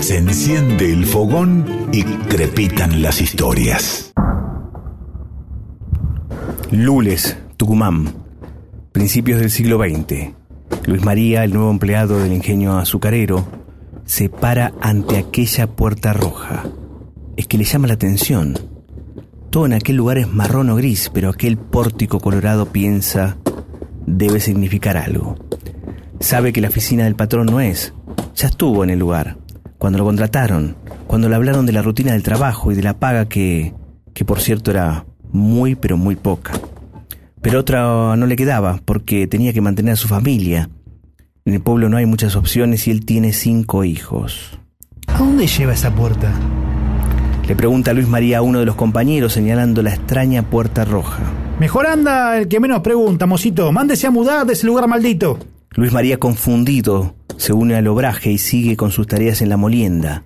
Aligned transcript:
se 0.00 0.16
enciende 0.16 0.90
el 0.90 1.04
fogón 1.04 1.66
y 1.92 2.02
crepitan 2.02 3.02
las 3.02 3.20
historias. 3.20 4.12
Lules, 6.70 7.36
Tucumán, 7.58 8.14
principios 8.92 9.40
del 9.40 9.50
siglo 9.50 9.78
XX. 9.78 10.32
Luis 10.86 11.04
María, 11.04 11.44
el 11.44 11.52
nuevo 11.52 11.70
empleado 11.70 12.18
del 12.20 12.32
ingenio 12.32 12.78
azucarero, 12.78 13.46
se 14.06 14.30
para 14.30 14.72
ante 14.80 15.18
aquella 15.18 15.66
puerta 15.66 16.14
roja. 16.14 16.64
Es 17.36 17.46
que 17.46 17.58
le 17.58 17.64
llama 17.64 17.88
la 17.88 17.94
atención. 17.94 18.58
Todo 19.50 19.66
en 19.66 19.74
aquel 19.74 19.96
lugar 19.96 20.16
es 20.16 20.32
marrón 20.32 20.70
o 20.70 20.76
gris, 20.76 21.10
pero 21.12 21.28
aquel 21.28 21.58
pórtico 21.58 22.18
colorado 22.18 22.72
piensa 22.72 23.36
debe 24.06 24.40
significar 24.40 24.96
algo. 24.96 25.36
Sabe 26.18 26.54
que 26.54 26.62
la 26.62 26.68
oficina 26.68 27.04
del 27.04 27.14
patrón 27.14 27.46
no 27.46 27.60
es. 27.60 27.92
Ya 28.34 28.48
estuvo 28.48 28.82
en 28.82 28.90
el 28.90 28.98
lugar. 28.98 29.36
Cuando 29.78 29.98
lo 29.98 30.04
contrataron, 30.04 30.76
cuando 31.06 31.28
le 31.28 31.36
hablaron 31.36 31.66
de 31.66 31.72
la 31.72 31.82
rutina 31.82 32.12
del 32.12 32.22
trabajo 32.22 32.72
y 32.72 32.74
de 32.74 32.82
la 32.82 32.98
paga 32.98 33.26
que, 33.26 33.74
que 34.12 34.24
por 34.24 34.40
cierto 34.40 34.70
era 34.70 35.04
muy 35.30 35.74
pero 35.74 35.96
muy 35.96 36.16
poca. 36.16 36.52
Pero 37.40 37.60
otra 37.60 38.16
no 38.16 38.26
le 38.26 38.36
quedaba 38.36 38.80
porque 38.84 39.26
tenía 39.26 39.52
que 39.52 39.60
mantener 39.60 39.92
a 39.92 39.96
su 39.96 40.08
familia. 40.08 40.70
En 41.44 41.54
el 41.54 41.60
pueblo 41.60 41.88
no 41.88 41.98
hay 41.98 42.06
muchas 42.06 42.36
opciones 42.36 42.88
y 42.88 42.90
él 42.90 43.04
tiene 43.04 43.32
cinco 43.32 43.84
hijos. 43.84 44.58
¿A 45.06 45.18
dónde 45.18 45.46
lleva 45.46 45.74
esa 45.74 45.94
puerta? 45.94 46.32
Le 47.46 47.54
pregunta 47.54 47.92
Luis 47.92 48.08
María 48.08 48.38
a 48.38 48.42
uno 48.42 48.60
de 48.60 48.64
los 48.64 48.74
compañeros 48.74 49.34
señalando 49.34 49.82
la 49.82 49.90
extraña 49.90 50.42
puerta 50.42 50.86
roja. 50.86 51.22
Mejor 51.60 51.86
anda 51.86 52.38
el 52.38 52.48
que 52.48 52.58
menos 52.58 52.80
pregunta, 52.80 53.26
mocito. 53.26 53.70
Mándese 53.70 54.06
a 54.06 54.10
mudar 54.10 54.46
de 54.46 54.54
ese 54.54 54.66
lugar 54.66 54.88
maldito. 54.88 55.38
Luis 55.76 55.92
María, 55.92 56.18
confundido, 56.18 57.16
se 57.36 57.52
une 57.52 57.74
al 57.74 57.88
obraje 57.88 58.30
y 58.30 58.38
sigue 58.38 58.76
con 58.76 58.92
sus 58.92 59.08
tareas 59.08 59.42
en 59.42 59.48
la 59.48 59.56
molienda. 59.56 60.24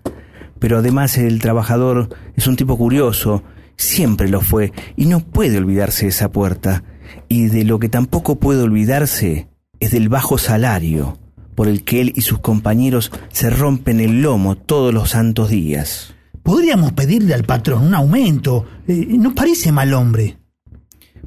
Pero 0.59 0.79
además 0.79 1.17
el 1.17 1.41
trabajador 1.41 2.11
es 2.37 2.47
un 2.47 2.57
tipo 2.57 2.77
curioso, 2.77 3.43
siempre 3.77 4.29
lo 4.29 4.43
fue, 4.43 4.73
y 4.95 5.07
no 5.07 5.21
puede 5.21 5.57
olvidarse 5.57 6.05
de 6.05 6.11
esa 6.11 6.31
puerta. 6.31 6.85
Y 7.29 7.47
de 7.47 7.65
lo 7.65 7.79
que 7.79 7.89
tampoco 7.89 8.39
puede 8.39 8.63
olvidarse 8.63 9.49
es 9.81 9.91
del 9.91 10.11
bajo 10.11 10.37
salario 10.37 11.19
por 11.55 11.67
el 11.67 11.83
que 11.83 12.03
él 12.03 12.13
y 12.15 12.21
sus 12.21 12.41
compañeros 12.41 13.11
se 13.33 13.49
rompen 13.49 14.01
el 14.01 14.21
lomo 14.21 14.57
todos 14.57 14.93
los 14.93 15.11
santos 15.11 15.49
días. 15.49 16.15
Podríamos 16.43 16.93
pedirle 16.93 17.35
al 17.35 17.45
patrón 17.45 17.87
un 17.87 17.95
aumento. 17.95 18.65
Eh, 18.87 19.07
no 19.19 19.35
parece 19.35 19.73
mal 19.73 19.93
hombre. 19.95 20.39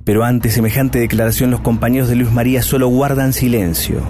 Pero 0.04 0.24
ante 0.24 0.50
semejante 0.50 1.00
declaración 1.00 1.52
los 1.52 1.62
compañeros 1.62 2.10
de 2.10 2.16
Luis 2.16 2.32
María 2.32 2.64
solo 2.64 2.88
guardan 2.88 3.34
silencio. 3.34 4.02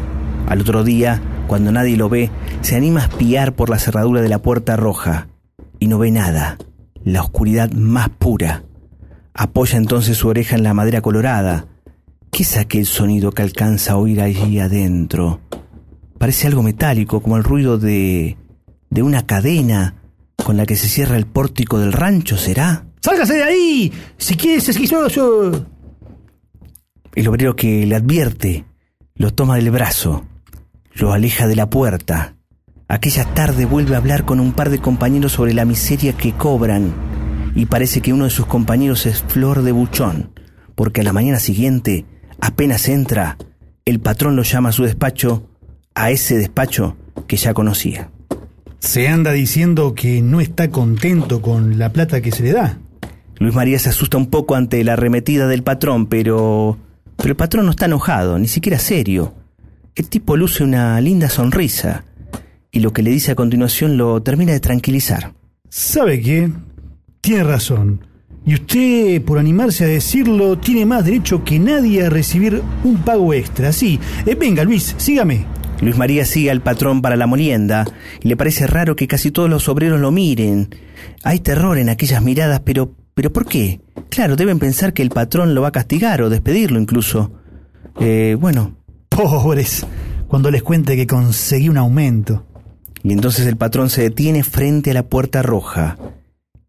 Al 0.47 0.61
otro 0.61 0.83
día, 0.83 1.21
cuando 1.47 1.71
nadie 1.71 1.97
lo 1.97 2.09
ve, 2.09 2.29
se 2.61 2.75
anima 2.75 3.01
a 3.01 3.05
espiar 3.05 3.55
por 3.55 3.69
la 3.69 3.79
cerradura 3.79 4.21
de 4.21 4.29
la 4.29 4.41
puerta 4.41 4.75
roja 4.75 5.27
y 5.79 5.87
no 5.87 5.97
ve 5.97 6.11
nada, 6.11 6.57
la 7.03 7.21
oscuridad 7.21 7.71
más 7.71 8.09
pura. 8.09 8.63
Apoya 9.33 9.77
entonces 9.77 10.17
su 10.17 10.27
oreja 10.27 10.55
en 10.55 10.63
la 10.63 10.73
madera 10.73 11.01
colorada. 11.01 11.67
¿Qué 12.31 12.43
es 12.43 12.57
aquel 12.57 12.85
sonido 12.85 13.31
que 13.31 13.41
alcanza 13.41 13.93
a 13.93 13.97
oír 13.97 14.21
allí 14.21 14.59
adentro? 14.59 15.41
Parece 16.17 16.47
algo 16.47 16.63
metálico, 16.63 17.21
como 17.21 17.37
el 17.37 17.43
ruido 17.43 17.77
de... 17.77 18.37
de 18.89 19.01
una 19.01 19.25
cadena 19.25 19.95
con 20.43 20.55
la 20.57 20.65
que 20.65 20.75
se 20.75 20.87
cierra 20.87 21.17
el 21.17 21.25
pórtico 21.25 21.79
del 21.79 21.93
rancho, 21.93 22.37
¿será? 22.37 22.85
¡Sálgase 23.01 23.33
de 23.33 23.43
ahí! 23.43 23.93
Si 24.17 24.35
quieres 24.35 24.69
esquizoso. 24.69 25.65
El 27.13 27.27
obrero 27.27 27.55
que 27.55 27.85
le 27.85 27.95
advierte 27.95 28.65
lo 29.15 29.33
toma 29.33 29.57
del 29.57 29.69
brazo, 29.69 30.25
lo 30.93 31.11
aleja 31.11 31.47
de 31.47 31.55
la 31.55 31.69
puerta. 31.69 32.35
Aquella 32.87 33.25
tarde 33.33 33.65
vuelve 33.65 33.95
a 33.95 33.97
hablar 33.97 34.25
con 34.25 34.39
un 34.39 34.53
par 34.53 34.69
de 34.69 34.79
compañeros 34.79 35.33
sobre 35.33 35.53
la 35.53 35.65
miseria 35.65 36.13
que 36.13 36.31
cobran 36.33 36.93
y 37.53 37.65
parece 37.65 38.01
que 38.01 38.13
uno 38.13 38.25
de 38.25 38.29
sus 38.29 38.45
compañeros 38.45 39.05
es 39.05 39.23
Flor 39.23 39.61
de 39.61 39.71
Buchón, 39.73 40.31
porque 40.75 41.01
a 41.01 41.03
la 41.03 41.13
mañana 41.13 41.39
siguiente, 41.39 42.05
apenas 42.39 42.87
entra, 42.87 43.37
el 43.85 43.99
patrón 43.99 44.35
lo 44.35 44.43
llama 44.43 44.69
a 44.69 44.73
su 44.73 44.83
despacho, 44.83 45.49
a 45.93 46.11
ese 46.11 46.37
despacho 46.37 46.95
que 47.27 47.37
ya 47.37 47.53
conocía. 47.53 48.09
Se 48.79 49.07
anda 49.09 49.31
diciendo 49.31 49.93
que 49.93 50.21
no 50.21 50.39
está 50.41 50.69
contento 50.69 51.41
con 51.41 51.77
la 51.77 51.91
plata 51.91 52.21
que 52.21 52.31
se 52.31 52.43
le 52.43 52.53
da. 52.53 52.79
Luis 53.37 53.53
María 53.53 53.79
se 53.79 53.89
asusta 53.89 54.17
un 54.17 54.29
poco 54.29 54.55
ante 54.55 54.83
la 54.83 54.93
arremetida 54.93 55.47
del 55.47 55.63
patrón, 55.63 56.07
pero 56.07 56.77
pero 57.21 57.33
el 57.33 57.37
patrón 57.37 57.65
no 57.65 57.71
está 57.71 57.85
enojado, 57.85 58.39
ni 58.39 58.47
siquiera 58.47 58.79
serio. 58.79 59.35
El 59.95 60.09
tipo 60.09 60.35
luce 60.35 60.63
una 60.63 60.99
linda 61.01 61.29
sonrisa 61.29 62.03
y 62.71 62.79
lo 62.79 62.93
que 62.93 63.03
le 63.03 63.11
dice 63.11 63.31
a 63.31 63.35
continuación 63.35 63.95
lo 63.95 64.23
termina 64.23 64.53
de 64.53 64.59
tranquilizar. 64.59 65.33
¿Sabe 65.69 66.19
qué? 66.19 66.49
Tiene 67.21 67.43
razón. 67.43 68.07
Y 68.43 68.55
usted, 68.55 69.21
por 69.21 69.37
animarse 69.37 69.83
a 69.83 69.87
decirlo, 69.87 70.57
tiene 70.57 70.87
más 70.87 71.05
derecho 71.05 71.43
que 71.43 71.59
nadie 71.59 72.05
a 72.05 72.09
recibir 72.09 72.63
un 72.83 72.97
pago 73.03 73.35
extra. 73.35 73.71
Sí, 73.71 73.99
eh, 74.25 74.33
venga 74.33 74.63
Luis, 74.63 74.95
sígame. 74.97 75.45
Luis 75.79 75.97
María 75.97 76.25
sigue 76.25 76.49
al 76.49 76.61
patrón 76.61 77.03
para 77.03 77.15
la 77.15 77.27
molienda 77.27 77.85
y 78.21 78.29
le 78.29 78.37
parece 78.37 78.65
raro 78.65 78.95
que 78.95 79.07
casi 79.07 79.29
todos 79.29 79.49
los 79.49 79.69
obreros 79.69 79.99
lo 79.99 80.11
miren. 80.11 80.69
Hay 81.23 81.39
terror 81.39 81.77
en 81.77 81.89
aquellas 81.89 82.23
miradas, 82.23 82.61
pero 82.61 82.95
¿pero 83.21 83.33
por 83.33 83.45
qué? 83.45 83.79
Claro, 84.09 84.35
deben 84.35 84.57
pensar 84.57 84.93
que 84.93 85.03
el 85.03 85.11
patrón 85.11 85.53
lo 85.53 85.61
va 85.61 85.67
a 85.67 85.71
castigar 85.71 86.23
o 86.23 86.31
despedirlo 86.31 86.79
incluso. 86.79 87.31
Eh, 87.99 88.35
bueno. 88.39 88.77
Pobres, 89.09 89.85
cuando 90.27 90.49
les 90.49 90.63
cuente 90.63 90.95
que 90.95 91.05
conseguí 91.05 91.69
un 91.69 91.77
aumento. 91.77 92.47
Y 93.03 93.13
entonces 93.13 93.45
el 93.45 93.57
patrón 93.57 93.91
se 93.91 94.01
detiene 94.01 94.41
frente 94.41 94.89
a 94.89 94.95
la 94.95 95.03
puerta 95.03 95.43
roja 95.43 95.99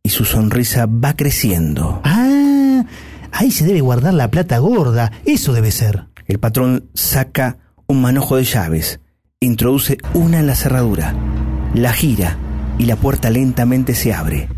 y 0.03 0.11
su 0.11 0.27
sonrisa 0.27 0.85
va 0.85 1.15
creciendo. 1.15 2.03
Ah, 2.05 2.85
ahí 3.33 3.51
se 3.51 3.65
debe 3.65 3.81
guardar 3.81 4.13
la 4.13 4.31
plata 4.31 4.59
gorda, 4.59 5.11
eso 5.25 5.55
debe 5.55 5.71
ser. 5.71 6.09
El 6.27 6.39
patrón 6.39 6.91
saca 6.93 7.57
un 7.87 8.03
manojo 8.03 8.37
de 8.37 8.45
llaves, 8.45 9.01
introduce 9.41 9.97
una 10.13 10.41
en 10.41 10.49
la 10.49 10.55
cerradura, 10.55 11.15
la 11.73 11.95
gira 11.95 12.37
y 12.77 12.85
la 12.85 12.97
puerta 12.97 13.31
lentamente 13.31 13.95
se 13.95 14.13
abre. 14.13 14.51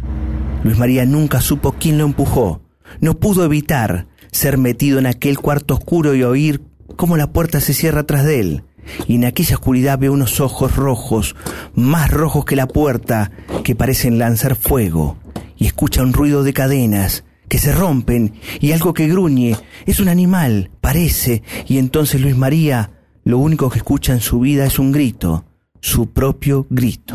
Luis 0.65 0.79
María 0.79 1.05
nunca 1.07 1.41
supo 1.41 1.77
quién 1.79 1.99
lo 1.99 2.05
empujó, 2.05 2.63
no 3.01 3.19
pudo 3.19 3.45
evitar 3.45 4.09
ser 4.33 4.59
metido 4.59 4.99
en 4.99 5.07
aquel 5.07 5.39
cuarto 5.39 5.75
oscuro 5.75 6.15
y 6.15 6.25
oír 6.25 6.63
cómo 6.97 7.17
la 7.17 7.33
puerta 7.33 7.61
se 7.61 7.75
cierra 7.75 8.05
tras 8.05 8.25
de 8.25 8.41
él. 8.41 8.65
Y 9.07 9.15
en 9.15 9.25
aquella 9.25 9.55
oscuridad 9.55 9.99
ve 9.99 10.11
unos 10.11 10.41
ojos 10.41 10.75
rojos, 10.75 11.37
más 11.75 12.11
rojos 12.11 12.45
que 12.45 12.57
la 12.57 12.67
puerta, 12.67 13.31
que 13.63 13.75
parecen 13.75 14.19
lanzar 14.19 14.57
fuego. 14.57 15.19
Y 15.57 15.67
escucha 15.67 16.03
un 16.03 16.13
ruido 16.13 16.43
de 16.43 16.53
cadenas 16.53 17.25
que 17.49 17.59
se 17.59 17.73
rompen 17.73 18.35
y 18.61 18.73
algo 18.73 18.93
que 18.93 19.07
gruñe. 19.07 19.57
Es 19.87 20.01
un 20.01 20.09
animal, 20.09 20.71
parece. 20.81 21.43
Y 21.69 21.79
entonces 21.79 22.21
Luis 22.21 22.37
María 22.37 22.91
lo 23.25 23.39
único 23.39 23.71
que 23.71 23.79
escucha 23.79 24.13
en 24.13 24.21
su 24.21 24.41
vida 24.41 24.67
es 24.67 24.79
un 24.79 24.93
grito, 24.93 25.45
su 25.81 26.11
propio 26.11 26.67
grito. 26.69 27.15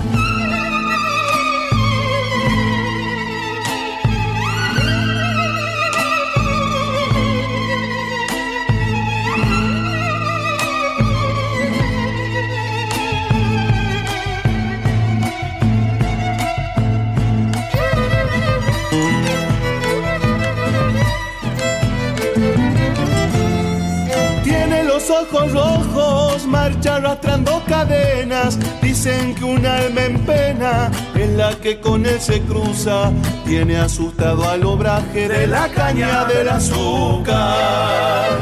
Arrastrando 26.88 27.62
cadenas. 27.68 28.57
Dicen 28.81 29.36
que 29.36 29.44
un 29.44 29.66
alma 29.66 30.06
en 30.06 30.19
pena 30.25 30.92
es 31.16 31.30
la 31.31 31.56
que 31.56 31.80
con 31.80 32.06
él 32.06 32.19
se 32.19 32.42
cruza. 32.42 33.12
Tiene 33.45 33.77
asustado 33.77 34.48
al 34.48 34.66
obraje 34.66 35.27
de 35.27 35.48
la 35.48 35.68
caña 35.69 36.25
del 36.25 36.50
azúcar. 36.50 38.39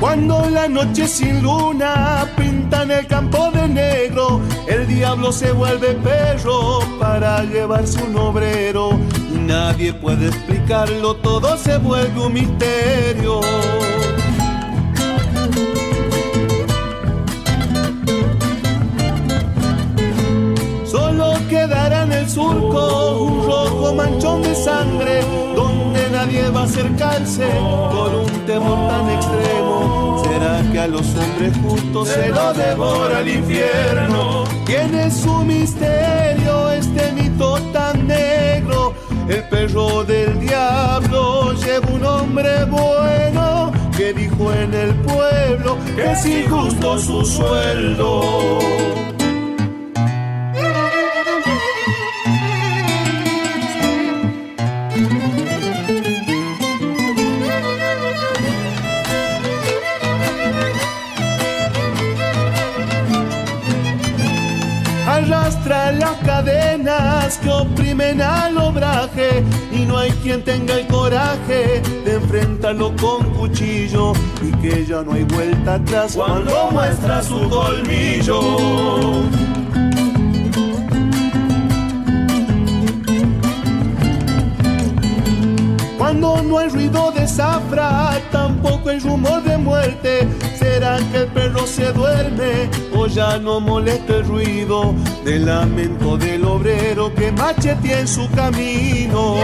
Cuando 0.00 0.48
la 0.50 0.68
noche 0.68 1.08
sin 1.08 1.42
luna 1.42 2.26
pinta 2.36 2.82
en 2.84 2.90
el 2.90 3.06
campo 3.06 3.50
de 3.50 3.66
negro, 3.66 4.40
el 4.68 4.86
diablo 4.86 5.32
se 5.32 5.50
vuelve 5.52 5.94
perro 5.94 6.80
para 7.00 7.42
llevarse 7.44 8.02
un 8.02 8.16
obrero 8.16 8.98
nadie 9.46 9.92
puede 9.92 10.28
explicarlo, 10.28 11.14
todo 11.16 11.56
se 11.56 11.78
vuelve 11.78 12.20
un 12.20 12.32
misterio. 12.32 13.40
Solo 20.84 21.34
quedará 21.48 22.02
en 22.02 22.12
el 22.12 22.28
surco 22.28 23.22
un 23.22 23.46
rojo 23.46 23.94
manchón 23.94 24.42
de 24.42 24.54
sangre, 24.54 25.22
donde 25.54 26.10
nadie 26.10 26.48
va 26.50 26.62
a 26.62 26.64
acercarse 26.64 27.46
por 27.92 28.14
un 28.14 28.46
temor 28.46 28.88
tan 28.88 29.10
extremo 29.10 30.06
a 30.78 30.86
los 30.88 31.06
hombres 31.16 31.56
justos 31.62 32.08
se 32.08 32.28
lo 32.28 32.52
devora 32.52 33.20
el 33.20 33.28
infierno. 33.28 34.44
Tiene 34.66 35.10
su 35.10 35.32
misterio 35.44 36.70
este 36.70 37.12
mito 37.12 37.58
tan 37.72 38.06
negro. 38.06 38.94
El 39.28 39.42
perro 39.48 40.04
del 40.04 40.38
diablo 40.38 41.52
lleva 41.54 41.88
un 41.88 42.04
hombre 42.04 42.64
bueno 42.66 43.72
que 43.96 44.12
dijo 44.12 44.52
en 44.52 44.72
el 44.72 44.94
pueblo 44.96 45.76
que 45.96 46.12
es 46.12 46.26
injusto 46.26 46.98
su 46.98 47.24
sueldo. 47.24 48.58
Arrastra 65.66 65.92
las 65.92 66.16
cadenas 66.24 67.38
que 67.38 67.50
oprimen 67.50 68.20
al 68.20 68.56
obraje 68.58 69.42
y 69.72 69.84
no 69.84 69.98
hay 69.98 70.10
quien 70.22 70.42
tenga 70.42 70.74
el 70.74 70.86
coraje 70.86 71.82
de 72.04 72.14
enfrentarlo 72.14 72.94
con 72.96 73.24
cuchillo 73.34 74.12
y 74.42 74.52
que 74.62 74.84
ya 74.84 75.02
no 75.02 75.12
hay 75.12 75.24
vuelta 75.24 75.74
atrás 75.74 76.14
cuando 76.14 76.70
muestra 76.70 77.22
su 77.22 77.48
colmillo. 77.48 78.40
Cuando 86.18 86.42
no 86.44 86.58
hay 86.60 86.70
ruido 86.70 87.12
de 87.12 87.28
zafra, 87.28 88.18
tampoco 88.32 88.88
hay 88.88 89.00
rumor 89.00 89.42
de 89.42 89.58
muerte. 89.58 90.26
¿Será 90.58 90.96
que 91.12 91.18
el 91.18 91.26
perro 91.26 91.66
se 91.66 91.92
duerme 91.92 92.70
o 92.96 93.06
ya 93.06 93.38
no 93.38 93.60
molesta 93.60 94.14
el 94.14 94.24
ruido 94.24 94.94
del 95.26 95.44
lamento 95.44 96.16
del 96.16 96.42
obrero 96.46 97.14
que 97.14 97.30
machetea 97.32 98.00
en 98.00 98.08
su 98.08 98.30
camino? 98.30 99.36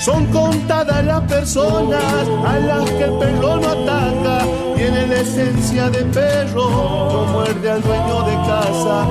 Son 0.00 0.26
contadas 0.26 1.02
las 1.02 1.22
personas 1.22 2.28
a 2.44 2.58
las 2.58 2.90
que 2.90 3.04
el 3.04 3.12
perro 3.18 3.56
no 3.56 3.68
ataca. 3.68 4.44
Tiene 4.76 5.06
la 5.06 5.20
esencia 5.20 5.88
de 5.88 6.04
perro, 6.04 6.70
no 7.12 7.32
muerde 7.32 7.70
al 7.70 7.82
dueño 7.82 8.22
de 8.22 8.34
casa. 8.34 9.09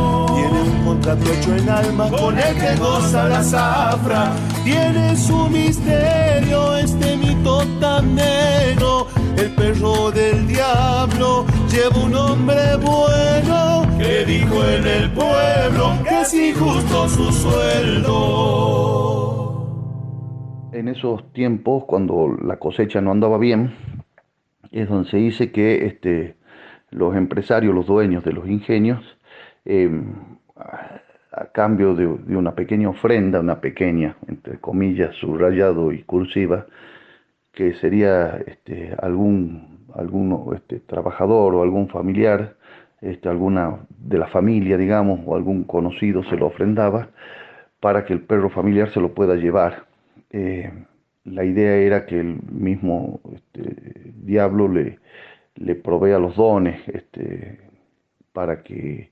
Hecho 1.01 1.55
en 1.55 1.69
alma 1.69 2.09
con 2.09 2.37
el 2.37 2.55
que 2.55 2.75
goza 2.75 3.27
la 3.27 3.41
zafra. 3.41 4.31
Tiene 4.63 5.15
su 5.15 5.47
misterio 5.49 6.75
este 6.77 7.17
mito 7.17 7.65
tan 7.79 8.15
negro. 8.15 9.07
El 9.37 9.49
perro 9.55 10.11
del 10.11 10.47
diablo 10.47 11.45
lleva 11.71 11.97
un 11.97 12.15
hombre 12.15 12.75
bueno 12.77 13.87
que 13.97 14.25
dijo 14.25 14.63
en 14.65 14.85
el 14.85 15.11
pueblo 15.11 15.93
que 16.03 16.21
es 16.21 16.33
injusto 16.33 17.09
su 17.09 17.31
sueldo 17.31 18.89
en 20.79 20.87
esos 20.87 21.31
tiempos, 21.33 21.83
cuando 21.85 22.35
la 22.41 22.57
cosecha 22.57 23.01
no 23.01 23.11
andaba 23.11 23.37
bien, 23.37 23.75
es 24.71 24.87
donde 24.89 25.09
se 25.09 25.17
dice 25.17 25.51
que 25.51 25.85
este, 25.85 26.37
los 26.89 27.15
empresarios, 27.15 27.75
los 27.75 27.85
dueños 27.85 28.23
de 28.23 28.33
los 28.33 28.47
ingenios, 28.47 29.03
em, 29.65 30.28
a, 31.31 31.45
cambio 31.47 31.95
de, 31.95 32.05
una 32.05 32.55
pequeña 32.55 32.89
ofrenda, 32.89 33.39
una 33.39 33.59
pequeña, 33.61 34.15
entre 34.27 34.59
comillas, 34.59 35.15
subrayado 35.15 35.91
y 35.91 36.03
cursiva, 36.03 36.65
que 37.51 37.73
sería 37.75 38.37
este, 38.45 38.95
algún, 39.01 39.85
este, 40.55 40.79
trabajador 40.79 41.55
o 41.55 41.63
algún 41.63 41.89
familiar, 41.89 42.55
este, 43.01 43.29
alguna 43.29 43.79
de 43.97 44.17
la 44.17 44.27
familia, 44.27 44.77
digamos, 44.77 45.21
o 45.25 45.35
algún 45.35 45.63
conocido 45.63 46.23
se 46.23 46.35
lo 46.35 46.47
ofrendaba 46.47 47.09
para 47.79 48.05
que 48.05 48.13
el 48.13 48.21
perro 48.21 48.49
familiar 48.49 48.91
se 48.91 48.99
lo 48.99 49.13
pueda 49.13 49.35
llevar. 49.35 49.85
Eh, 50.31 50.71
la 51.25 51.43
idea 51.43 51.75
era 51.75 52.05
que 52.05 52.19
el 52.19 52.41
mismo 52.51 53.21
este, 53.33 54.11
diablo 54.15 54.67
le, 54.67 54.99
le 55.55 55.75
provea 55.75 56.19
los 56.19 56.35
dones 56.35 56.81
para 58.33 58.63
que 58.63 59.11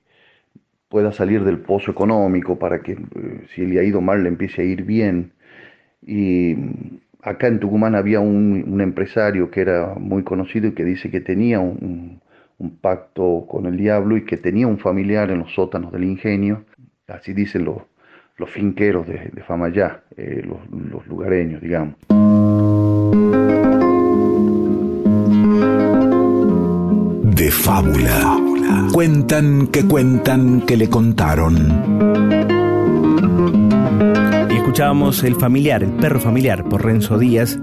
pueda 0.88 1.12
salir 1.12 1.44
del 1.44 1.58
pozo 1.58 1.90
económico, 1.90 2.58
para 2.58 2.80
que 2.80 2.92
eh, 2.92 3.46
si 3.54 3.66
le 3.66 3.80
ha 3.80 3.84
ido 3.84 4.00
mal 4.00 4.22
le 4.22 4.28
empiece 4.28 4.62
a 4.62 4.64
ir 4.64 4.84
bien. 4.84 5.32
Y 6.02 6.56
acá 7.22 7.48
en 7.48 7.60
Tucumán 7.60 7.94
había 7.94 8.20
un, 8.20 8.80
empresario 8.80 9.50
que 9.50 9.60
era 9.60 9.94
muy 9.98 10.22
conocido 10.22 10.68
y 10.68 10.72
que 10.72 10.84
dice 10.84 11.10
que 11.10 11.20
tenía 11.20 11.60
un, 11.60 12.20
pacto 12.80 13.46
con 13.48 13.66
el 13.66 13.76
diablo 13.76 14.16
y 14.16 14.24
que 14.24 14.36
tenía 14.36 14.66
un 14.66 14.78
familiar 14.78 15.30
en 15.30 15.38
los 15.38 15.54
sótanos 15.54 15.92
del 15.92 16.04
ingenio, 16.04 16.64
así 17.06 17.32
dicen 17.32 17.64
los, 17.64 17.82
los 18.36 18.50
finqueros 18.50 19.06
de, 19.06 19.30
de 19.32 19.42
Famayá, 19.42 20.02
eh, 20.16 20.42
los, 20.44 21.06
lugareños, 21.06 21.60
digamos. 21.60 21.94
De 27.36 27.50
fábula. 27.50 28.47
Cuentan 28.92 29.68
que 29.68 29.84
cuentan 29.84 30.62
que 30.62 30.76
le 30.76 30.88
contaron. 30.88 31.56
Y 34.50 34.54
escuchábamos 34.56 35.22
El 35.24 35.36
familiar, 35.36 35.82
el 35.82 35.92
perro 35.92 36.20
familiar, 36.20 36.68
por 36.68 36.84
Renzo 36.84 37.18
Díaz, 37.18 37.58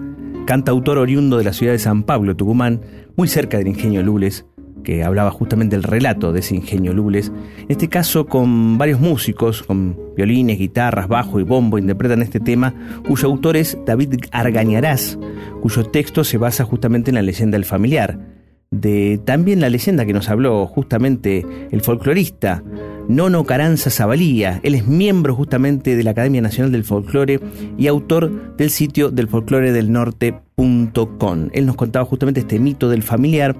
cantautor 0.45 0.97
oriundo 0.97 1.37
de 1.37 1.43
la 1.43 1.53
ciudad 1.53 1.73
de 1.73 1.79
San 1.79 2.03
Pablo, 2.03 2.35
Tucumán, 2.35 2.81
muy 3.15 3.27
cerca 3.27 3.57
del 3.57 3.67
ingenio 3.67 4.03
Lules, 4.03 4.45
que 4.83 5.03
hablaba 5.03 5.31
justamente 5.31 5.75
del 5.75 5.83
relato 5.83 6.31
de 6.31 6.39
ese 6.39 6.55
ingenio 6.55 6.93
Lubles. 6.93 7.31
En 7.57 7.71
este 7.71 7.89
caso, 7.89 8.27
con 8.27 8.77
varios 8.77 8.99
músicos, 8.99 9.63
con 9.63 9.97
violines, 10.15 10.57
guitarras, 10.57 11.07
bajo 11.07 11.39
y 11.39 11.43
bombo, 11.43 11.77
interpretan 11.77 12.21
este 12.21 12.39
tema, 12.39 12.73
cuyo 13.05 13.27
autor 13.27 13.57
es 13.57 13.77
David 13.85 14.15
Argañarás, 14.31 15.19
cuyo 15.61 15.83
texto 15.83 16.23
se 16.23 16.37
basa 16.37 16.63
justamente 16.63 17.11
en 17.11 17.15
la 17.15 17.21
leyenda 17.21 17.57
del 17.57 17.65
familiar. 17.65 18.34
De 18.71 19.19
también 19.23 19.61
la 19.61 19.69
leyenda 19.69 20.05
que 20.05 20.13
nos 20.13 20.29
habló 20.29 20.65
justamente 20.67 21.45
el 21.71 21.81
folclorista 21.81 22.63
Nono 23.07 23.45
Caranza 23.45 23.89
Zabalía. 23.89 24.59
Él 24.63 24.75
es 24.75 24.87
miembro 24.87 25.35
justamente 25.35 25.95
de 25.95 26.03
la 26.03 26.11
Academia 26.11 26.41
Nacional 26.41 26.71
del 26.71 26.83
Folclore 26.83 27.39
y 27.77 27.87
autor 27.87 28.55
del 28.57 28.69
sitio 28.71 29.11
del 29.11 29.27
folclore 29.27 29.71
del 29.71 29.91
norte.com. 29.91 31.49
Él 31.53 31.65
nos 31.65 31.75
contaba 31.75 32.05
justamente 32.05 32.41
este 32.41 32.59
mito 32.59 32.89
del 32.89 33.03
familiar 33.03 33.55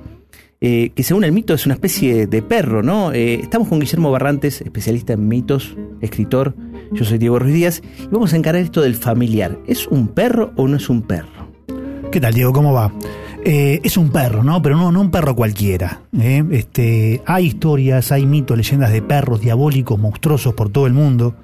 eh, 0.62 0.92
que 0.96 1.04
según 1.04 1.24
el 1.26 1.32
mito 1.32 1.54
es 1.54 1.66
una 1.66 1.76
especie 1.76 2.28
de 2.28 2.42
perro, 2.42 2.82
¿no? 2.82 3.12
Eh, 3.12 3.36
estamos 3.36 3.68
con 3.68 3.80
Guillermo 3.80 4.10
Barrantes, 4.12 4.62
especialista 4.62 5.14
en 5.14 5.28
mitos, 5.28 5.76
escritor. 6.02 6.56
Yo 6.92 7.04
soy 7.04 7.18
Diego 7.18 7.40
Ruiz 7.40 7.54
Díaz 7.54 7.82
y 8.00 8.08
vamos 8.08 8.34
a 8.34 8.38
encarar 8.38 8.62
esto 8.62 8.82
del 8.82 8.96
familiar. 8.96 9.60
¿Es 9.68 9.88
un 9.88 10.08
perro 10.08 10.54
o 10.56 10.68
no 10.68 10.78
es 10.78 10.90
un 10.90 11.02
perro? 11.02 11.52
¿Qué 12.12 12.22
tal, 12.22 12.34
Diego? 12.34 12.54
¿Cómo 12.54 12.74
va? 12.74 12.92
Eh, 13.48 13.80
es 13.84 13.96
un 13.96 14.10
perro, 14.10 14.44
¿no? 14.44 14.60
Pero 14.62 14.76
no, 14.76 14.92
no 14.92 15.02
un 15.02 15.12
perro 15.12 15.36
cualquiera. 15.36 16.02
Este, 16.20 17.22
hay 17.28 17.46
historias, 17.46 18.12
hay 18.12 18.26
mitos, 18.26 18.58
leyendas 18.58 18.92
de 18.92 19.04
perros 19.04 19.40
diabólicos, 19.40 20.00
monstruosos 20.00 20.56
por 20.56 20.70
todo 20.70 20.88
el 20.88 20.94
mundo. 20.94 21.36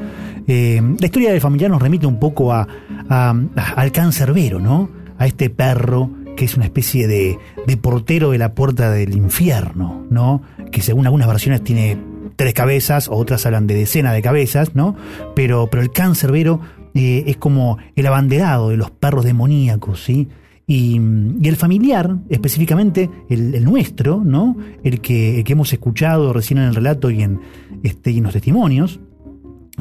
la 0.48 1.05
historia 1.05 1.31
del 1.31 1.39
familiar 1.39 1.70
nos 1.70 1.81
remite 1.81 2.08
un 2.08 2.20
poco 2.20 2.51
a, 2.53 2.67
al 3.08 3.91
cancerbero, 3.91 4.60
¿no? 4.60 4.89
A 5.20 5.27
este 5.27 5.51
perro 5.51 6.10
que 6.36 6.46
es 6.46 6.55
una 6.55 6.65
especie 6.65 7.08
de, 7.08 7.38
portero 7.77 8.31
de 8.31 8.39
la 8.39 8.53
puerta 8.55 8.89
del 8.89 9.15
infierno, 9.15 10.05
¿no? 10.10 10.41
Que 10.72 10.81
según 10.81 11.05
algunas 11.05 11.27
versiones 11.27 11.63
tiene 11.63 11.98
tres 12.36 12.53
cabezas, 12.55 13.10
otras 13.12 13.46
hablan 13.46 13.67
de 13.67 13.75
decenas 13.75 14.13
de 14.13 14.24
cabezas, 14.24 14.75
¿no? 14.75 14.96
Pero, 15.36 15.67
pero 15.67 15.84
el 15.84 15.91
cáncerbero 15.91 16.60
eh, 16.93 17.25
es 17.27 17.38
como 17.38 17.77
el 17.96 18.08
abanderado 18.08 18.70
de 18.70 18.77
los 18.77 18.89
perros 18.91 19.24
demoníacos, 19.24 20.03
¿sí? 20.03 20.29
Y, 20.73 20.95
el 20.95 21.57
familiar, 21.57 22.15
específicamente 22.29 23.09
el, 23.27 23.61
nuestro, 23.65 24.23
¿no? 24.23 24.55
El 24.85 25.01
que, 25.01 25.43
hemos 25.45 25.73
escuchado 25.73 26.31
recién 26.31 26.59
en 26.59 26.69
el 26.69 26.75
relato 26.75 27.11
y 27.11 27.23
en, 27.23 27.41
este, 27.83 28.11
en 28.11 28.23
los 28.23 28.31
testimonios, 28.31 29.01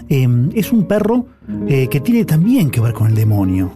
eh, 0.08 0.26
es 0.52 0.72
un 0.72 0.88
perro 0.88 1.26
eh, 1.68 1.86
que 1.88 2.00
tiene 2.00 2.24
también 2.24 2.70
que 2.70 2.80
ver 2.80 2.92
con 2.92 3.06
el 3.06 3.14
demonio, 3.14 3.70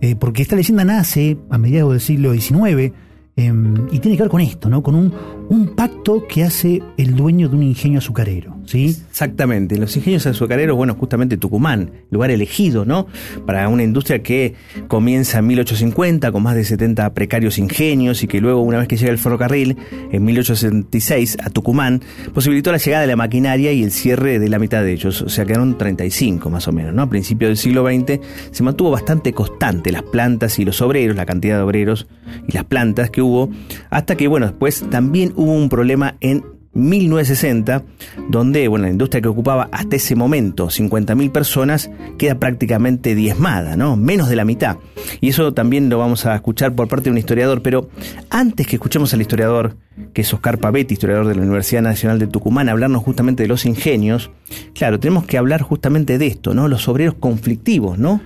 eh, 0.00 0.16
porque 0.16 0.42
esta 0.42 0.56
leyenda 0.56 0.84
nace 0.84 1.38
a 1.50 1.56
mediados 1.56 1.92
del 1.92 2.00
siglo 2.00 2.32
XIX 2.32 2.92
em, 3.36 3.86
y 3.92 4.00
tiene 4.00 4.16
que 4.16 4.24
ver 4.24 4.30
con 4.30 4.40
esto, 4.40 4.68
¿no? 4.68 4.82
con 4.82 4.96
un, 4.96 5.12
un 5.48 5.74
pacto 5.74 6.26
que 6.28 6.44
hace 6.44 6.82
el 6.96 7.16
dueño 7.16 7.48
de 7.48 7.56
un 7.56 7.62
ingenio 7.62 7.98
azucarero. 7.98 8.58
¿sí? 8.68 8.94
Exactamente, 9.10 9.78
los 9.78 9.96
ingenios 9.96 10.26
azucareros, 10.26 10.76
bueno, 10.76 10.94
justamente 10.94 11.36
Tucumán, 11.36 11.90
lugar 12.10 12.30
elegido, 12.30 12.84
¿no? 12.84 13.06
Para 13.46 13.68
una 13.68 13.82
industria 13.82 14.22
que 14.22 14.54
comienza 14.88 15.38
en 15.38 15.46
1850 15.46 16.30
con 16.30 16.42
más 16.42 16.54
de 16.54 16.64
70 16.64 17.14
precarios 17.14 17.58
ingenios 17.58 18.22
y 18.22 18.26
que 18.26 18.40
luego, 18.40 18.60
una 18.60 18.78
vez 18.78 18.88
que 18.88 18.96
llega 18.96 19.10
el 19.10 19.18
ferrocarril, 19.18 19.76
en 20.12 20.24
1866 20.24 21.38
a 21.42 21.50
Tucumán, 21.50 22.02
posibilitó 22.34 22.70
la 22.70 22.78
llegada 22.78 23.00
de 23.02 23.08
la 23.08 23.16
maquinaria 23.16 23.72
y 23.72 23.82
el 23.82 23.90
cierre 23.90 24.38
de 24.38 24.48
la 24.48 24.58
mitad 24.58 24.82
de 24.82 24.92
ellos, 24.92 25.22
o 25.22 25.28
sea, 25.28 25.46
quedaron 25.46 25.78
35 25.78 26.50
más 26.50 26.68
o 26.68 26.72
menos, 26.72 26.92
¿no? 26.92 27.02
A 27.02 27.08
principios 27.08 27.48
del 27.48 27.56
siglo 27.56 27.86
XX 27.86 28.20
se 28.50 28.62
mantuvo 28.62 28.90
bastante 28.90 29.32
constante 29.32 29.90
las 29.90 30.02
plantas 30.02 30.58
y 30.58 30.64
los 30.64 30.82
obreros, 30.82 31.16
la 31.16 31.26
cantidad 31.26 31.56
de 31.56 31.62
obreros 31.62 32.06
y 32.46 32.52
las 32.52 32.64
plantas 32.64 33.10
que 33.10 33.22
hubo, 33.22 33.50
hasta 33.88 34.16
que, 34.16 34.28
bueno, 34.28 34.46
después 34.46 34.84
también 34.90 35.32
hubo 35.38 35.52
un 35.52 35.68
problema 35.68 36.16
en 36.20 36.44
1960, 36.74 37.84
donde 38.28 38.68
bueno, 38.68 38.84
la 38.86 38.90
industria 38.90 39.22
que 39.22 39.28
ocupaba 39.28 39.68
hasta 39.72 39.96
ese 39.96 40.14
momento 40.16 40.66
50.000 40.66 41.30
personas 41.30 41.90
queda 42.18 42.38
prácticamente 42.38 43.14
diezmada, 43.14 43.76
¿no? 43.76 43.96
menos 43.96 44.28
de 44.28 44.36
la 44.36 44.44
mitad. 44.44 44.76
Y 45.20 45.30
eso 45.30 45.54
también 45.54 45.88
lo 45.88 45.98
vamos 45.98 46.26
a 46.26 46.34
escuchar 46.34 46.74
por 46.74 46.88
parte 46.88 47.04
de 47.04 47.12
un 47.12 47.18
historiador, 47.18 47.62
pero 47.62 47.88
antes 48.30 48.66
que 48.66 48.76
escuchemos 48.76 49.14
al 49.14 49.20
historiador, 49.20 49.76
que 50.12 50.22
es 50.22 50.34
Oscar 50.34 50.58
Pavetti, 50.58 50.94
historiador 50.94 51.26
de 51.28 51.36
la 51.36 51.42
Universidad 51.42 51.82
Nacional 51.82 52.18
de 52.18 52.26
Tucumán, 52.26 52.68
hablarnos 52.68 53.02
justamente 53.02 53.44
de 53.44 53.48
los 53.48 53.64
ingenios, 53.64 54.30
claro, 54.74 55.00
tenemos 55.00 55.24
que 55.24 55.38
hablar 55.38 55.62
justamente 55.62 56.18
de 56.18 56.26
esto, 56.26 56.52
¿no? 56.52 56.68
los 56.68 56.88
obreros 56.88 57.14
conflictivos, 57.14 57.98
¿no? 57.98 58.20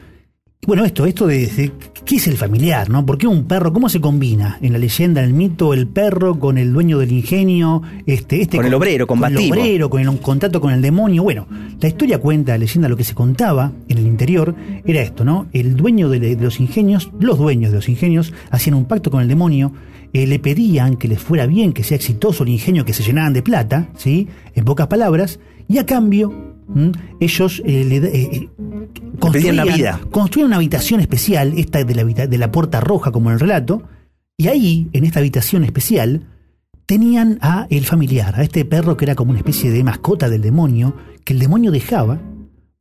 Bueno, 0.64 0.85
esto, 0.85 1.07
esto 1.07 1.26
de, 1.26 1.73
qué 2.04 2.14
es 2.14 2.28
el 2.28 2.37
familiar, 2.37 2.88
¿no? 2.88 3.04
¿Por 3.04 3.19
qué 3.19 3.26
un 3.26 3.49
perro? 3.49 3.73
¿Cómo 3.73 3.88
se 3.88 4.00
combina 4.00 4.59
en 4.62 4.73
la 4.73 4.78
leyenda, 4.78 5.21
en 5.21 5.26
el 5.26 5.35
mito, 5.35 5.75
el 5.75 5.88
perro 5.88 6.38
con 6.38 6.57
el 6.57 6.73
dueño 6.73 6.99
del 6.99 7.11
ingenio? 7.11 7.83
Este, 8.07 8.42
este 8.42 8.59
con, 8.59 8.66
el 8.66 8.75
obrero, 8.75 9.09
combativo. 9.09 9.40
Con 9.40 9.59
el 9.59 9.64
obrero, 9.64 9.90
con 9.90 10.00
el 10.02 10.21
contacto 10.21 10.61
con 10.61 10.73
el 10.73 10.81
demonio. 10.81 11.25
Bueno, 11.25 11.49
la 11.81 11.88
historia 11.88 12.21
cuenta, 12.21 12.52
la 12.52 12.59
leyenda, 12.59 12.88
lo 12.88 12.97
que 12.97 13.02
se 13.02 13.12
contaba 13.12 13.73
en 13.88 13.99
el 13.99 14.07
interior 14.07 14.54
era 14.85 15.02
esto, 15.02 15.25
¿no? 15.25 15.49
El 15.52 15.75
dueño 15.75 16.09
de, 16.09 16.37
los 16.37 16.61
ingenios, 16.61 17.11
los 17.19 17.38
dueños 17.38 17.73
de 17.73 17.78
los 17.78 17.88
ingenios, 17.88 18.33
hacían 18.52 18.76
un 18.76 18.85
pacto 18.85 19.11
con 19.11 19.21
el 19.21 19.26
demonio, 19.26 19.73
eh, 20.12 20.28
le 20.28 20.38
pedían 20.38 20.97
que 20.97 21.09
les 21.09 21.19
fuera 21.19 21.47
bien, 21.47 21.73
que 21.73 21.83
sea 21.83 21.97
exitoso 21.97 22.45
el 22.45 22.50
ingenio, 22.50 22.85
que 22.85 22.92
se 22.92 23.02
llenaran 23.02 23.33
de 23.33 23.42
plata, 23.42 23.88
¿sí? 23.97 24.28
En 24.54 24.64
pocas 24.64 24.87
palabras, 24.87 25.40
y 25.66 25.78
a 25.78 25.87
cambio 25.87 26.51
ellos 27.21 27.62
eh, 27.64 27.85
le, 27.85 27.97
eh, 27.97 28.31
eh, 28.33 28.49
construían, 29.19 29.66
vida. 29.66 30.00
construían 30.11 30.49
una 30.49 30.57
habitación 30.57 31.00
especial, 31.00 31.54
esta 31.57 31.85
de 31.85 31.95
la, 31.95 32.04
de 32.04 32.38
la 32.38 32.50
puerta 32.50 32.81
roja 32.81 33.11
como 33.12 33.31
en 33.31 33.35
el 33.35 33.40
relato, 33.40 33.83
y 34.37 34.49
ahí, 34.49 34.88
en 34.92 35.04
esta 35.04 35.21
habitación 35.21 35.64
especial, 35.64 36.26
tenían 36.87 37.38
a 37.42 37.66
el 37.71 37.85
familiar, 37.85 38.35
a 38.37 38.42
este 38.42 38.64
perro 38.64 38.97
que 38.97 39.04
era 39.04 39.14
como 39.14 39.31
una 39.31 39.38
especie 39.38 39.71
de 39.71 39.85
mascota 39.85 40.28
del 40.28 40.42
demonio, 40.42 40.97
que 41.25 41.33
el 41.33 41.38
demonio 41.38 41.71
dejaba 41.71 42.21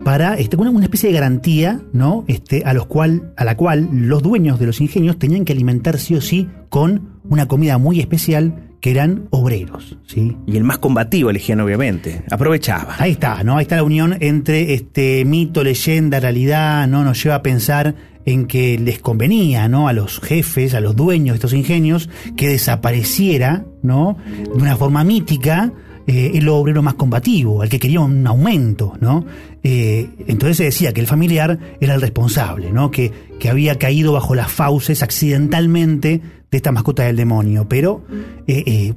para 0.03 0.35
este, 0.35 0.55
una, 0.55 0.71
una 0.71 0.85
especie 0.85 1.09
de 1.09 1.15
garantía, 1.15 1.81
¿no? 1.93 2.25
Este, 2.27 2.63
a 2.65 2.73
los 2.73 2.87
cual, 2.87 3.33
a 3.37 3.45
la 3.45 3.55
cual 3.55 3.89
los 3.91 4.23
dueños 4.23 4.59
de 4.59 4.65
los 4.65 4.81
ingenios 4.81 5.19
tenían 5.19 5.45
que 5.45 5.53
alimentar 5.53 5.99
sí 5.99 6.15
o 6.15 6.21
sí 6.21 6.49
con 6.69 7.19
una 7.29 7.47
comida 7.47 7.77
muy 7.77 7.99
especial 7.99 8.70
que 8.81 8.91
eran 8.91 9.27
obreros. 9.29 9.95
¿sí? 10.07 10.35
Y 10.47 10.57
el 10.57 10.63
más 10.63 10.79
combativo 10.79 11.29
elegían, 11.29 11.61
obviamente. 11.61 12.23
Aprovechaba. 12.29 12.95
Ahí 12.97 13.11
está, 13.11 13.43
¿no? 13.43 13.57
Ahí 13.57 13.63
está 13.63 13.77
la 13.77 13.83
unión 13.83 14.17
entre 14.19 14.73
este 14.73 15.23
mito, 15.23 15.63
leyenda, 15.63 16.19
realidad, 16.19 16.87
¿no? 16.87 17.03
Nos 17.03 17.23
lleva 17.23 17.35
a 17.35 17.43
pensar 17.43 17.95
en 18.25 18.47
que 18.47 18.77
les 18.79 18.99
convenía, 18.99 19.67
¿no? 19.69 19.87
A 19.87 19.93
los 19.93 20.19
jefes, 20.19 20.73
a 20.73 20.81
los 20.81 20.95
dueños 20.95 21.33
de 21.33 21.35
estos 21.35 21.53
ingenios, 21.53 22.09
que 22.35 22.49
desapareciera, 22.49 23.63
¿no? 23.83 24.17
De 24.27 24.61
una 24.61 24.75
forma 24.75 25.03
mítica. 25.03 25.71
Eh, 26.07 26.31
el 26.33 26.49
obrero 26.49 26.81
más 26.81 26.95
combativo, 26.95 27.61
al 27.61 27.69
que 27.69 27.79
quería 27.79 27.99
un 27.99 28.25
aumento, 28.25 28.97
¿no? 28.99 29.23
Eh, 29.63 30.09
entonces 30.27 30.57
se 30.57 30.63
decía 30.63 30.93
que 30.93 30.99
el 30.99 31.05
familiar 31.05 31.59
era 31.79 31.93
el 31.93 32.01
responsable, 32.01 32.71
¿no? 32.71 32.89
Que, 32.89 33.11
que 33.39 33.49
había 33.49 33.77
caído 33.77 34.11
bajo 34.11 34.33
las 34.33 34.51
fauces 34.51 35.03
accidentalmente 35.03 36.21
de 36.51 36.57
esta 36.57 36.73
mascota 36.73 37.03
del 37.03 37.15
demonio, 37.15 37.65
pero 37.67 38.03
eh, 38.45 38.63
eh, 38.65 38.93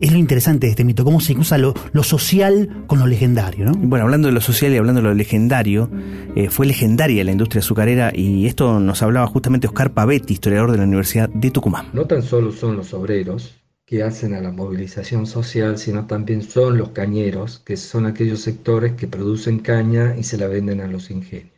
es 0.00 0.12
lo 0.12 0.18
interesante 0.18 0.68
de 0.68 0.70
este 0.70 0.84
mito, 0.84 1.04
cómo 1.04 1.20
se 1.20 1.34
cruza 1.34 1.58
lo, 1.58 1.74
social 2.04 2.84
con 2.86 3.00
lo 3.00 3.08
legendario. 3.08 3.64
¿no? 3.64 3.72
Bueno, 3.74 4.04
hablando 4.04 4.28
de 4.28 4.34
lo 4.34 4.40
social 4.40 4.72
y 4.72 4.76
hablando 4.76 5.00
de 5.02 5.08
lo 5.08 5.14
legendario, 5.14 5.90
eh, 6.36 6.48
fue 6.48 6.64
legendaria 6.64 7.24
la 7.24 7.32
industria 7.32 7.58
azucarera 7.58 8.12
y 8.14 8.46
esto 8.46 8.78
nos 8.78 9.02
hablaba 9.02 9.26
justamente 9.26 9.66
Oscar 9.66 9.92
Pavetti, 9.92 10.34
historiador 10.34 10.70
de 10.70 10.78
la 10.78 10.84
Universidad 10.84 11.28
de 11.28 11.50
Tucumán. 11.50 11.86
No 11.92 12.06
tan 12.06 12.22
solo 12.22 12.52
son 12.52 12.76
los 12.76 12.94
obreros 12.94 13.56
que 13.84 14.04
hacen 14.04 14.34
a 14.34 14.40
la 14.40 14.52
movilización 14.52 15.26
social, 15.26 15.78
sino 15.78 16.06
también 16.06 16.42
son 16.42 16.78
los 16.78 16.90
cañeros, 16.90 17.58
que 17.58 17.76
son 17.76 18.06
aquellos 18.06 18.40
sectores 18.40 18.92
que 18.92 19.08
producen 19.08 19.58
caña 19.58 20.14
y 20.16 20.22
se 20.22 20.38
la 20.38 20.46
venden 20.46 20.80
a 20.80 20.86
los 20.86 21.10
ingenios. 21.10 21.51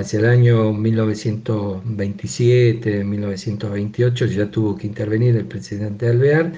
Hacia 0.00 0.18
el 0.20 0.26
año 0.26 0.72
1927, 0.72 3.04
1928 3.04 4.26
ya 4.26 4.50
tuvo 4.50 4.74
que 4.74 4.86
intervenir 4.86 5.36
el 5.36 5.44
presidente 5.44 6.08
Alvear, 6.08 6.54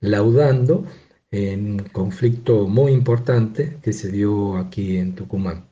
laudando 0.00 0.84
en 1.30 1.80
un 1.80 1.88
conflicto 1.90 2.68
muy 2.68 2.92
importante 2.92 3.78
que 3.82 3.94
se 3.94 4.12
dio 4.12 4.58
aquí 4.58 4.98
en 4.98 5.14
Tucumán, 5.14 5.70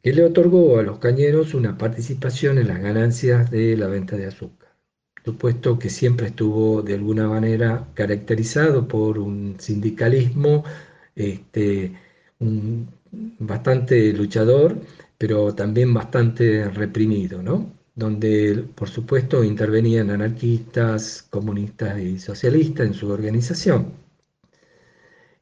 que 0.00 0.12
le 0.12 0.24
otorgó 0.24 0.78
a 0.78 0.84
los 0.84 1.00
cañeros 1.00 1.54
una 1.54 1.76
participación 1.76 2.58
en 2.58 2.68
las 2.68 2.80
ganancias 2.80 3.50
de 3.50 3.76
la 3.76 3.88
venta 3.88 4.16
de 4.16 4.26
azúcar. 4.26 4.76
Supuesto 5.24 5.76
que 5.76 5.90
siempre 5.90 6.28
estuvo 6.28 6.82
de 6.82 6.94
alguna 6.94 7.28
manera 7.28 7.88
caracterizado 7.94 8.86
por 8.86 9.18
un 9.18 9.56
sindicalismo 9.58 10.62
este, 11.16 11.94
bastante 13.40 14.12
luchador 14.12 14.76
pero 15.22 15.54
también 15.54 15.94
bastante 15.94 16.68
reprimido, 16.68 17.44
¿no? 17.44 17.72
donde 17.94 18.64
por 18.74 18.88
supuesto 18.88 19.44
intervenían 19.44 20.10
anarquistas, 20.10 21.22
comunistas 21.30 22.00
y 22.00 22.18
socialistas 22.18 22.88
en 22.88 22.94
su 22.94 23.08
organización. 23.08 23.92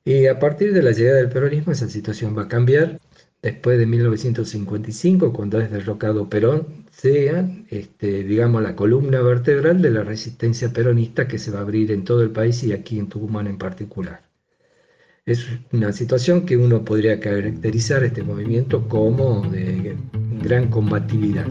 Y 0.04 0.26
a 0.26 0.38
partir 0.38 0.75
de 0.75 0.82
la 0.82 0.90
llegada 0.90 1.16
del 1.16 1.30
peronismo 1.30 1.72
esa 1.72 1.88
situación 1.88 2.37
va 2.37 2.42
a 2.42 2.49
cambiar. 2.49 3.00
Después 3.40 3.78
de 3.78 3.87
1955, 3.87 5.32
cuando 5.32 5.58
es 5.58 5.70
derrocado 5.70 6.28
Perón, 6.28 6.84
sea, 6.90 7.49
este, 7.70 8.22
digamos, 8.25 8.62
la 8.62 8.76
columna 8.76 9.22
vertebral 9.22 9.80
de 9.80 9.92
la 9.92 10.04
resistencia 10.04 10.75
peronista 10.75 11.26
que 11.26 11.38
se 11.38 11.50
va 11.50 11.60
a 11.60 11.62
abrir 11.62 11.90
en 11.90 12.04
todo 12.04 12.22
el 12.22 12.32
país 12.32 12.62
y 12.64 12.75
aquí 12.75 12.99
en 12.99 13.08
Tucumán 13.08 13.46
en 13.46 13.56
particular. 13.56 14.29
Es 15.30 15.46
una 15.70 15.92
situación 15.92 16.44
que 16.44 16.56
uno 16.56 16.84
podría 16.84 17.20
caracterizar 17.20 18.02
este 18.02 18.25
movimiento 18.25 18.88
como 18.88 19.42
de 19.42 19.96
gran 20.42 20.68
combatividad. 20.70 21.46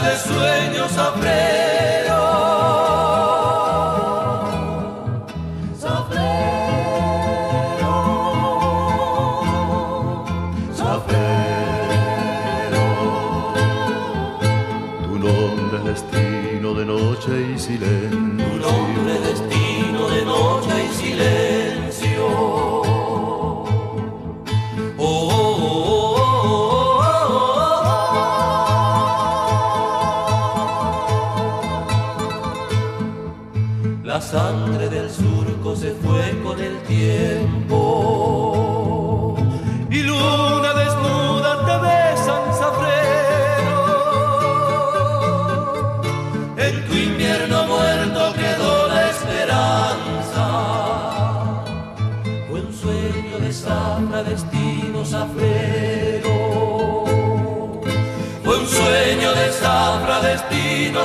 De 0.00 0.16
sueños 0.18 0.98
abrero. 0.98 2.01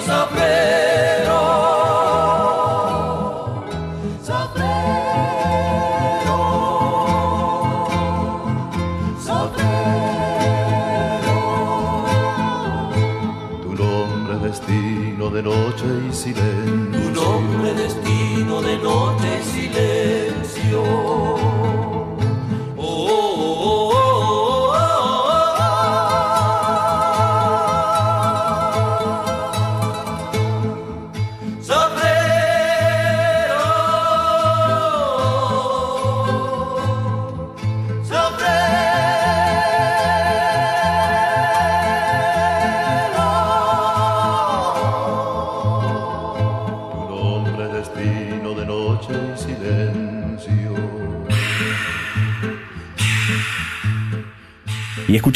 saber. 0.07 1.16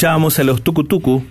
Escuchábamos 0.02 0.40
a 0.40 0.42
los 0.42 0.62
Tucutucu 0.62 1.22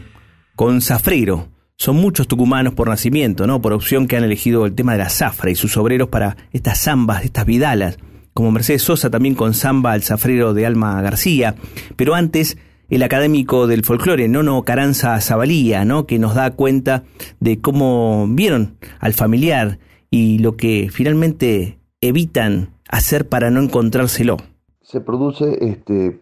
con 0.55 0.79
Zafrero. 0.79 1.49
Son 1.75 1.97
muchos 1.97 2.29
tucumanos 2.29 2.73
por 2.73 2.87
nacimiento, 2.87 3.45
¿no? 3.45 3.61
Por 3.61 3.73
opción 3.73 4.07
que 4.07 4.15
han 4.15 4.23
elegido 4.23 4.65
el 4.65 4.75
tema 4.75 4.93
de 4.93 4.99
la 4.99 5.09
zafra 5.09 5.51
y 5.51 5.55
sus 5.55 5.75
obreros 5.75 6.07
para 6.07 6.37
estas 6.53 6.79
zambas, 6.79 7.25
estas 7.25 7.45
vidalas. 7.45 7.97
Como 8.33 8.49
Mercedes 8.49 8.83
Sosa 8.83 9.09
también 9.09 9.35
con 9.35 9.53
zamba 9.53 9.91
al 9.91 10.03
zafrero 10.03 10.53
de 10.53 10.65
Alma 10.65 11.01
García. 11.01 11.55
Pero 11.97 12.15
antes, 12.15 12.57
el 12.87 13.03
académico 13.03 13.67
del 13.67 13.83
folclore, 13.83 14.29
Nono 14.29 14.63
Caranza 14.63 15.19
Zabalía, 15.19 15.83
¿no? 15.83 16.07
Que 16.07 16.17
nos 16.17 16.33
da 16.33 16.51
cuenta 16.51 17.03
de 17.41 17.59
cómo 17.59 18.25
vieron 18.29 18.77
al 19.01 19.11
familiar 19.11 19.79
y 20.09 20.39
lo 20.39 20.55
que 20.55 20.87
finalmente 20.93 21.77
evitan 21.99 22.69
hacer 22.87 23.27
para 23.27 23.51
no 23.51 23.61
encontrárselo. 23.61 24.37
Se 24.81 25.01
produce 25.01 25.57
este, 25.59 26.17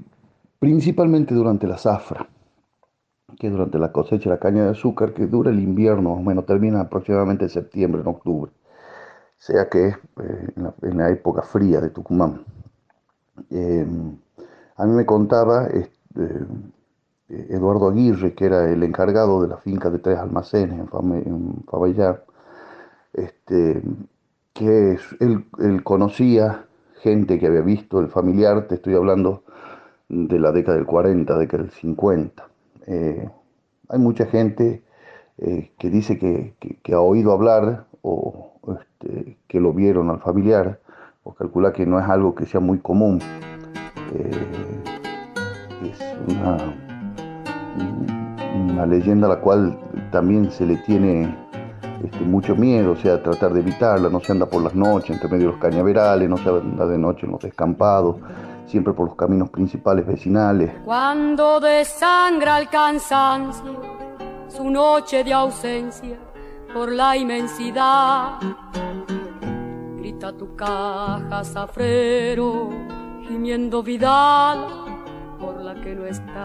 principalmente 0.57 1.35
durante 1.35 1.67
la 1.67 1.77
zafra, 1.77 2.27
que 3.39 3.49
durante 3.49 3.77
la 3.79 3.91
cosecha 3.91 4.29
de 4.29 4.35
la 4.35 4.39
caña 4.39 4.63
de 4.65 4.71
azúcar, 4.71 5.13
que 5.13 5.27
dura 5.27 5.51
el 5.51 5.59
invierno, 5.59 6.11
más 6.11 6.19
o 6.19 6.23
menos 6.23 6.45
termina 6.45 6.81
aproximadamente 6.81 7.45
en 7.45 7.49
septiembre, 7.49 8.01
en 8.01 8.07
octubre, 8.07 8.51
sea 9.37 9.69
que 9.69 9.87
es 9.89 9.95
eh, 10.21 10.49
en, 10.83 10.97
la, 10.97 11.09
época 11.09 11.41
fría 11.43 11.81
de 11.81 11.89
Tucumán. 11.91 12.43
Eh, 13.49 13.85
a 14.77 14.85
mí 14.85 14.93
me 14.93 15.05
contaba 15.05 15.67
eh, 15.67 15.89
Eduardo 17.29 17.89
Aguirre, 17.89 18.33
que 18.33 18.45
era 18.45 18.69
el 18.69 18.83
encargado 18.83 19.41
de 19.41 19.47
la 19.47 19.57
finca 19.57 19.89
de 19.89 19.99
tres 19.99 20.17
almacenes 20.19 20.79
en, 20.79 20.87
Fame- 20.87 21.23
este, 23.13 23.81
que 24.53 24.97
él, 25.19 25.45
él 25.59 25.83
conocía 25.83 26.65
gente 27.01 27.39
que 27.39 27.47
había 27.47 27.61
visto 27.61 27.99
el 27.99 28.09
familiar, 28.09 28.67
te 28.67 28.75
estoy 28.75 28.95
hablando 28.95 29.43
de 30.09 30.39
la 30.39 30.51
década 30.51 30.77
del 30.77 30.87
40, 30.87 31.37
década 31.37 31.63
del 31.63 31.71
50. 31.71 32.47
Eh, 32.87 33.29
hay 33.89 33.99
mucha 33.99 34.25
gente 34.25 34.81
eh, 35.37 35.71
que 35.77 35.89
dice 35.89 36.17
que, 36.17 36.93
ha 36.93 36.99
oído 36.99 37.31
hablar 37.31 37.85
o 38.01 38.53
este, 38.79 39.37
que 39.47 39.59
lo 39.59 39.73
vieron 39.73 40.09
al 40.09 40.19
familiar, 40.19 40.79
o 41.23 41.33
calcula 41.33 41.73
que 41.73 41.85
no 41.85 41.99
es 41.99 42.07
algo 42.07 42.35
que 42.35 42.45
sea 42.45 42.59
muy 42.59 42.79
común. 42.79 43.19
Eh, 44.15 44.31
es 45.83 45.99
una, 46.27 46.57
una 48.69 48.85
leyenda 48.85 49.27
a 49.27 49.29
la 49.29 49.41
cual 49.41 49.79
también 50.11 50.51
se 50.51 50.65
le 50.65 50.77
tiene 50.77 51.33
este, 52.03 52.19
mucho 52.21 52.55
miedo, 52.55 52.93
o 52.93 52.95
sea, 52.95 53.21
tratar 53.21 53.53
de 53.53 53.59
evitarla, 53.59 54.09
no 54.09 54.19
se 54.19 54.31
anda 54.31 54.45
por 54.45 54.61
las 54.63 54.75
noches 54.75 55.11
entre 55.11 55.29
medio 55.29 55.47
de 55.47 55.51
los 55.53 55.61
cañaverales, 55.61 56.29
no 56.29 56.37
se 56.37 56.49
anda 56.49 56.85
de 56.85 56.97
noche 56.97 57.25
en 57.25 57.31
los 57.31 57.41
descampados, 57.41 58.17
siempre 58.69 58.93
por 58.93 59.07
los 59.07 59.15
caminos 59.15 59.49
principales 59.49 60.05
vecinales. 60.05 60.71
Cuando 60.85 61.59
desangra 61.59 62.59
el 62.59 62.69
cansancio, 62.69 63.81
su 64.47 64.69
noche 64.69 65.23
de 65.23 65.33
ausencia 65.33 66.17
por 66.73 66.91
la 66.91 67.17
inmensidad, 67.17 68.39
grita 69.97 70.31
tu 70.33 70.55
caja, 70.55 71.43
zafrero, 71.43 72.69
gimiendo 73.27 73.81
Vidal 73.81 74.67
por 75.39 75.61
la 75.61 75.73
que 75.75 75.95
no 75.95 76.05
está. 76.05 76.43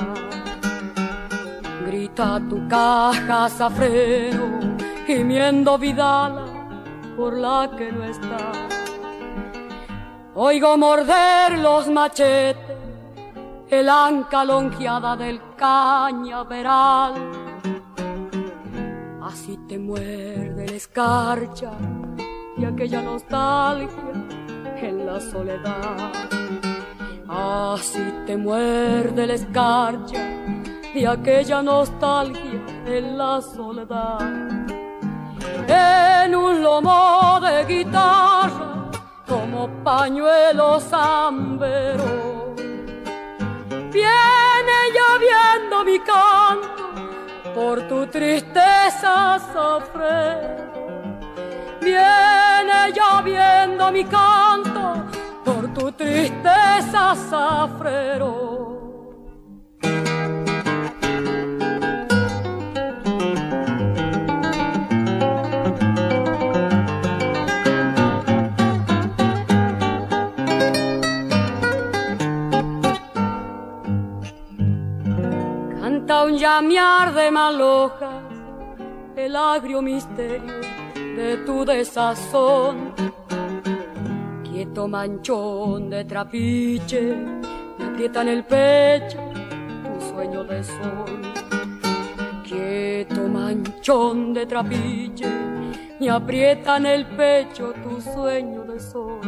Grita 1.86 2.40
tu 2.48 2.66
caja, 2.68 3.48
zafrero, 3.50 4.48
gimiendo 5.06 5.76
Vidal 5.76 6.46
por 7.16 7.36
la 7.36 7.70
que 7.76 7.92
no 7.92 8.04
está. 8.04 8.83
Oigo 10.36 10.76
morder 10.76 11.60
los 11.60 11.86
machetes, 11.88 12.56
el 13.70 13.88
anca 13.88 14.44
longeada 14.44 15.14
del 15.14 15.40
cañaveral. 15.56 17.14
Así 19.22 19.56
te 19.68 19.78
muerde 19.78 20.66
la 20.66 20.74
escarcha 20.74 21.70
y 22.56 22.64
aquella 22.64 23.02
nostalgia 23.02 24.12
en 24.82 25.06
la 25.06 25.20
soledad. 25.20 26.12
Así 27.28 28.04
te 28.26 28.36
muerde 28.36 29.28
la 29.28 29.34
escarcha 29.34 30.20
y 30.96 31.04
aquella 31.04 31.62
nostalgia 31.62 32.60
en 32.86 33.16
la 33.16 33.40
soledad. 33.40 34.18
En 35.68 36.34
un 36.34 36.60
lomo 36.60 37.38
de 37.40 37.64
guitarra 37.66 38.43
como 39.44 39.68
pañuelo 39.84 40.80
zambero. 40.80 42.54
Viene 43.92 44.76
lloviendo 44.96 45.84
mi 45.84 45.98
canto 45.98 46.84
por 47.54 47.82
tu 47.86 48.06
tristeza 48.06 49.38
sofrer. 49.52 50.64
Viene 51.82 52.90
lloviendo 52.96 53.92
mi 53.92 54.04
canto 54.04 55.04
por 55.44 55.74
tu 55.74 55.92
tristeza 55.92 57.14
zafrero. 57.14 58.73
Canta 76.06 76.24
un 76.24 76.36
llamear 76.36 77.14
de 77.14 77.30
malojas, 77.30 78.24
el 79.16 79.34
agrio 79.34 79.80
misterio 79.80 80.60
de 80.94 81.38
tu 81.46 81.64
desazón. 81.64 82.92
Quieto 84.42 84.86
manchón 84.86 85.88
de 85.88 86.04
trapiche, 86.04 87.16
me 87.78 87.86
aprieta 87.86 88.20
en 88.20 88.28
el 88.28 88.44
pecho 88.44 89.18
tu 89.82 90.10
sueño 90.10 90.44
de 90.44 90.62
sol. 90.62 91.22
Quieto 92.46 93.22
manchón 93.22 94.34
de 94.34 94.44
trapiche, 94.44 95.30
me 96.00 96.10
aprieta 96.10 96.76
en 96.76 96.84
el 96.84 97.06
pecho 97.06 97.72
tu 97.82 97.98
sueño 98.02 98.62
de 98.64 98.78
sol. 98.78 99.20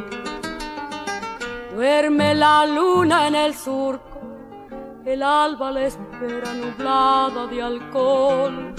Duerme 1.74 2.34
la 2.34 2.66
luna 2.66 3.28
en 3.28 3.34
el 3.34 3.54
surco, 3.54 4.20
el 5.06 5.22
alba 5.22 5.70
la 5.72 5.86
espera 6.16 6.54
nublada 6.54 7.46
de 7.46 7.62
alcohol. 7.62 8.74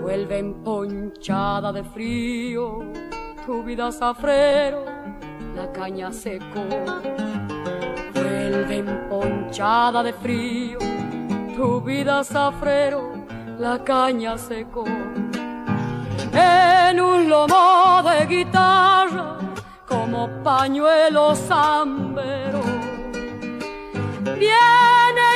Vuelve 0.00 0.38
emponchada 0.38 1.72
de 1.72 1.84
frío 1.84 2.80
tu 3.44 3.62
vida 3.62 3.90
zafrero, 3.90 4.84
la 5.54 5.72
caña 5.72 6.12
secó. 6.12 6.64
Vuelve 8.14 8.78
emponchada 8.78 10.02
de 10.02 10.12
frío, 10.12 10.78
tu 11.56 11.80
vida 11.80 12.22
zafrero, 12.22 13.24
la 13.58 13.82
caña 13.82 14.36
secó. 14.38 14.84
En 16.32 17.00
un 17.00 17.28
lomo 17.28 18.02
de 18.02 18.26
guitarra, 18.26 19.38
como 19.86 20.28
pañuelo 20.42 21.34
zambero. 21.34 22.60
Viene 24.38 24.87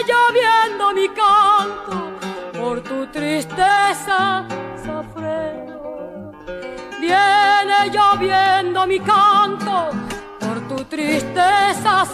lloviendo 0.07 0.93
mi 0.95 1.09
canto 1.09 2.13
por 2.59 2.83
tu 2.83 3.07
tristeza. 3.13 4.47
Viene 7.01 7.91
lloviendo 7.93 8.87
mi 8.87 8.99
canto 9.01 9.91
por 10.41 10.69
tu 10.69 10.85
tristeza. 10.85 12.07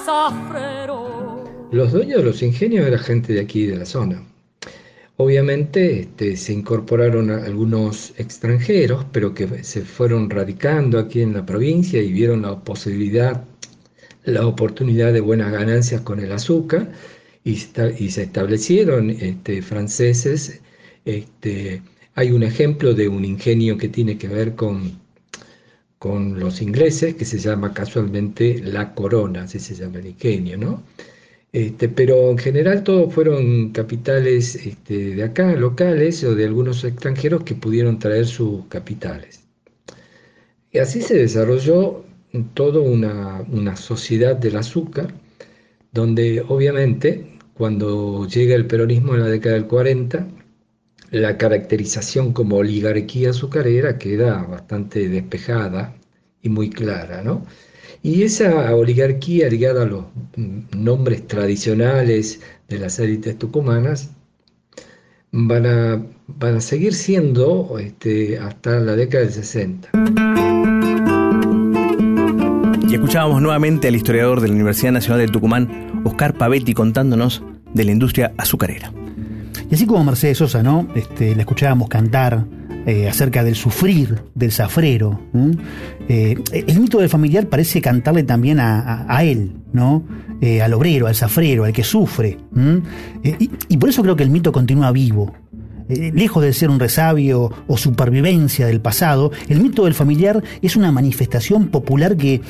Los 1.70 1.92
dueños 1.92 2.18
de 2.18 2.24
los 2.24 2.42
ingenios 2.42 2.86
era 2.86 2.98
gente 2.98 3.32
de 3.34 3.40
aquí, 3.40 3.66
de 3.66 3.76
la 3.76 3.84
zona. 3.84 4.22
Obviamente 5.18 6.00
este, 6.00 6.36
se 6.36 6.52
incorporaron 6.52 7.30
algunos 7.30 8.14
extranjeros, 8.18 9.04
pero 9.12 9.34
que 9.34 9.64
se 9.64 9.82
fueron 9.82 10.30
radicando 10.30 10.98
aquí 10.98 11.20
en 11.20 11.34
la 11.34 11.44
provincia 11.44 12.00
y 12.00 12.12
vieron 12.12 12.42
la 12.42 12.58
posibilidad, 12.60 13.44
la 14.24 14.46
oportunidad 14.46 15.12
de 15.12 15.20
buenas 15.20 15.52
ganancias 15.52 16.00
con 16.02 16.20
el 16.20 16.32
azúcar 16.32 16.92
y, 17.44 17.56
se 17.56 18.22
establecieron 18.22 19.10
este, 19.10 19.62
franceses. 19.62 20.60
Este, 21.04 21.82
hay 22.14 22.30
un 22.32 22.42
ejemplo 22.42 22.94
de 22.94 23.08
un 23.08 23.24
ingenio 23.24 23.78
que 23.78 23.88
tiene 23.88 24.18
que 24.18 24.28
ver 24.28 24.54
con, 24.54 24.98
con 25.98 26.38
los 26.38 26.60
ingleses, 26.62 27.14
que 27.14 27.24
se 27.24 27.38
llama 27.38 27.72
casualmente 27.72 28.60
La 28.62 28.94
Corona, 28.94 29.44
así 29.44 29.58
se 29.58 29.74
llama 29.74 29.98
el 29.98 30.08
ingenio, 30.08 30.58
¿no? 30.58 30.82
Este, 31.52 31.88
pero 31.88 32.30
en 32.30 32.38
general 32.38 32.84
todos 32.84 33.12
fueron 33.14 33.70
capitales 33.70 34.58
de 34.86 35.22
acá, 35.22 35.54
locales 35.54 36.22
o 36.24 36.34
de 36.34 36.44
algunos 36.44 36.84
extranjeros 36.84 37.42
que 37.44 37.54
pudieron 37.54 37.98
traer 37.98 38.26
sus 38.26 38.66
capitales. 38.66 39.44
Y 40.70 40.78
así 40.78 41.00
se 41.00 41.14
desarrolló 41.14 42.04
toda 42.54 42.80
una, 42.80 43.44
una 43.50 43.76
sociedad 43.76 44.36
del 44.36 44.56
azúcar, 44.56 45.14
donde 45.98 46.44
obviamente 46.46 47.26
cuando 47.54 48.24
llega 48.28 48.54
el 48.54 48.66
peronismo 48.66 49.16
en 49.16 49.22
la 49.22 49.26
década 49.26 49.56
del 49.56 49.66
40, 49.66 50.28
la 51.10 51.36
caracterización 51.36 52.32
como 52.32 52.58
oligarquía 52.58 53.30
azucarera 53.30 53.98
queda 53.98 54.44
bastante 54.44 55.08
despejada 55.08 55.96
y 56.40 56.50
muy 56.50 56.70
clara, 56.70 57.22
¿no? 57.24 57.44
Y 58.04 58.22
esa 58.22 58.76
oligarquía 58.76 59.48
ligada 59.48 59.82
a 59.82 59.86
los 59.86 60.04
nombres 60.76 61.26
tradicionales 61.26 62.40
de 62.68 62.78
las 62.78 63.00
élites 63.00 63.36
tucumanas 63.36 64.10
van 65.32 65.66
a, 65.66 66.06
van 66.28 66.54
a 66.56 66.60
seguir 66.60 66.94
siendo 66.94 67.76
este, 67.80 68.38
hasta 68.38 68.78
la 68.78 68.94
década 68.94 69.24
del 69.24 69.32
60. 69.32 70.57
Escuchábamos 72.98 73.40
nuevamente 73.40 73.86
al 73.86 73.94
historiador 73.94 74.40
de 74.40 74.48
la 74.48 74.54
Universidad 74.54 74.90
Nacional 74.90 75.20
de 75.20 75.28
Tucumán, 75.28 76.02
Oscar 76.04 76.34
Pavetti, 76.34 76.74
contándonos 76.74 77.44
de 77.72 77.84
la 77.84 77.92
industria 77.92 78.32
azucarera. 78.36 78.92
Y 79.70 79.74
así 79.76 79.86
como 79.86 80.02
Mercedes 80.02 80.38
Sosa, 80.38 80.64
¿no? 80.64 80.88
Este, 80.96 81.36
la 81.36 81.42
escuchábamos 81.42 81.88
cantar 81.88 82.44
eh, 82.86 83.08
acerca 83.08 83.44
del 83.44 83.54
sufrir 83.54 84.20
del 84.34 84.50
zafrero. 84.50 85.20
Eh, 86.08 86.42
el 86.50 86.80
mito 86.80 86.98
del 86.98 87.08
familiar 87.08 87.46
parece 87.46 87.80
cantarle 87.80 88.24
también 88.24 88.58
a, 88.58 89.22
él, 89.22 89.52
¿no? 89.72 90.02
Eh, 90.40 90.60
al 90.60 90.74
obrero, 90.74 91.06
al 91.06 91.14
zafrero, 91.14 91.64
al 91.64 91.72
que 91.72 91.84
sufre. 91.84 92.36
Y, 93.68 93.76
por 93.76 93.90
eso 93.90 94.02
creo 94.02 94.16
que 94.16 94.24
el 94.24 94.30
mito 94.30 94.50
continúa 94.50 94.90
vivo. 94.90 95.32
Lejos 95.88 96.42
de 96.42 96.52
ser 96.52 96.70
un 96.70 96.80
resabio 96.80 97.50
o 97.66 97.76
supervivencia 97.76 98.66
del 98.66 98.80
pasado, 98.80 99.32
el 99.48 99.60
mito 99.60 99.84
del 99.84 99.94
familiar 99.94 100.42
es 100.62 100.76
una 100.76 100.92
manifestación 100.92 101.68
popular 101.68 102.16
que, 102.16 102.40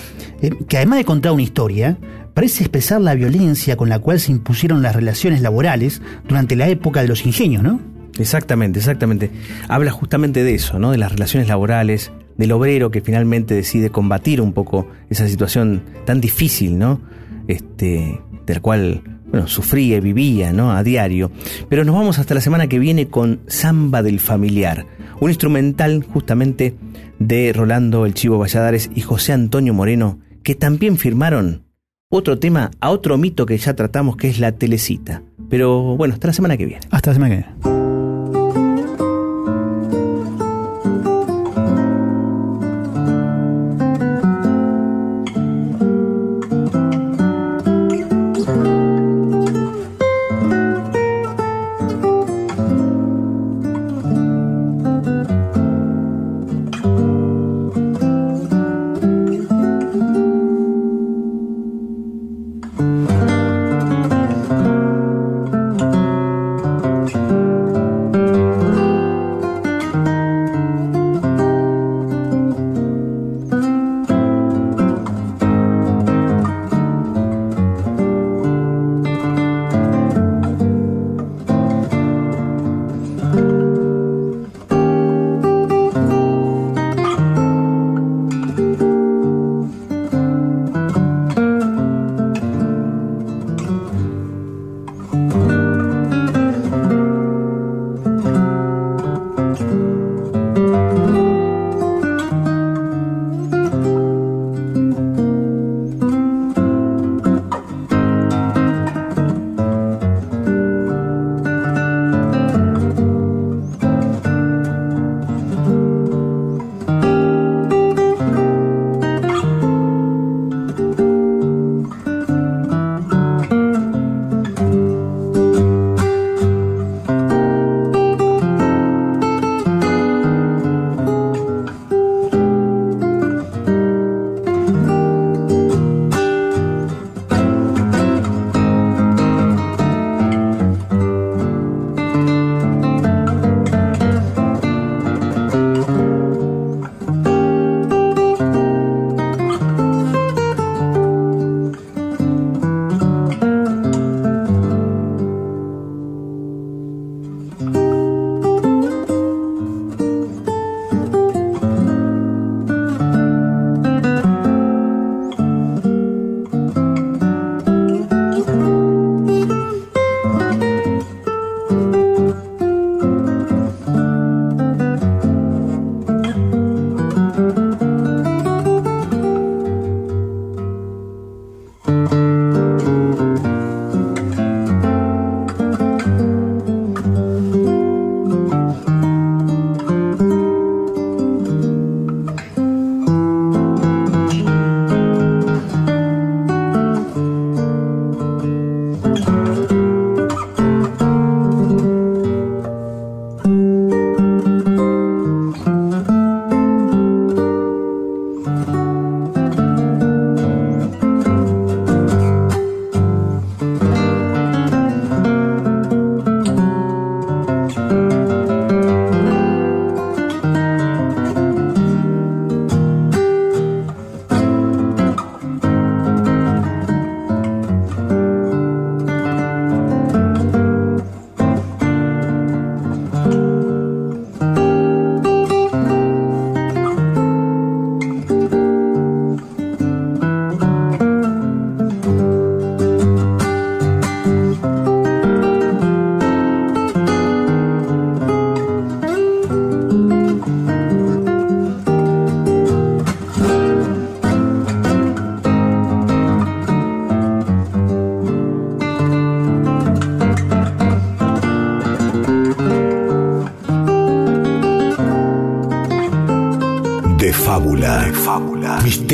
que 0.69 0.77
además 0.77 0.99
de 0.99 1.05
contar 1.05 1.33
una 1.33 1.43
historia, 1.43 1.99
parece 2.35 2.63
expresar 2.63 3.01
la 3.01 3.15
violencia 3.15 3.77
con 3.77 3.89
la 3.89 3.99
cual 3.99 4.21
se 4.21 4.33
impusieron 4.33 4.83
las 4.83 4.95
relaciones 4.95 5.41
laborales 5.41 6.03
durante 6.29 6.57
la 6.57 6.69
época 6.69 7.03
de 7.03 7.09
los 7.09 7.27
ingenios, 7.27 7.63
¿no? 7.63 7.81
Exactamente, 8.19 8.79
exactamente. 8.79 9.31
Habla 9.69 9.91
justamente 9.91 10.43
de 10.43 10.55
eso, 10.55 10.79
¿no? 10.79 10.91
De 10.91 10.99
las 10.99 11.13
relaciones 11.13 11.49
laborales, 11.49 12.11
del 12.37 12.53
obrero 12.53 12.91
que 12.91 13.01
finalmente 13.01 13.55
decide 13.55 13.91
combatir 13.91 14.41
un 14.41 14.53
poco 14.53 14.89
esa 15.11 15.29
situación 15.29 15.83
tan 16.05 16.21
difícil, 16.21 16.79
¿no? 16.79 17.01
Este, 17.49 18.21
del 18.47 18.61
cual, 18.61 19.03
bueno, 19.31 19.47
sufría 19.47 19.99
y 19.99 20.01
vivía, 20.01 20.53
¿no? 20.53 20.73
A 20.73 20.83
diario. 20.83 21.31
Pero 21.69 21.85
nos 21.85 21.95
vamos 21.95 22.19
hasta 22.19 22.35
la 22.35 22.41
semana 22.41 22.67
que 22.67 22.79
viene 22.79 23.09
con 23.09 23.41
Samba 23.47 24.03
del 24.03 24.21
Familiar, 24.21 24.87
un 25.21 25.31
instrumental 25.31 26.05
justamente 26.05 26.75
de 27.19 27.53
Rolando 27.53 28.07
El 28.07 28.15
Chivo 28.15 28.39
Valladares 28.39 28.91
y 28.95 29.01
José 29.01 29.33
Antonio 29.33 29.75
Moreno, 29.75 30.19
que 30.43 30.55
también 30.55 30.97
firmaron 30.97 31.65
otro 32.11 32.39
tema 32.39 32.71
a 32.81 32.91
otro 32.91 33.19
mito 33.19 33.45
que 33.45 33.59
ya 33.59 33.75
tratamos, 33.75 34.17
que 34.17 34.29
es 34.29 34.39
la 34.39 34.53
telecita. 34.53 35.23
Pero 35.51 35.97
bueno, 35.97 36.15
hasta 36.15 36.29
la 36.29 36.35
semana 36.35 36.57
que 36.57 36.67
viene. 36.67 36.81
Hasta 36.91 37.11
la 37.11 37.15
semana 37.15 37.35
que 37.35 37.45
viene. 37.45 37.78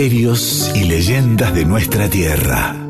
Misterios 0.05 0.71
y 0.75 0.85
leyendas 0.85 1.55
de 1.55 1.64
nuestra 1.64 2.11
tierra. 2.11 2.84